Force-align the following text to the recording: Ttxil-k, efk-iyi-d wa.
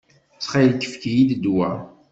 Ttxil-k, 0.35 0.81
efk-iyi-d 0.85 1.43
wa. 1.55 1.69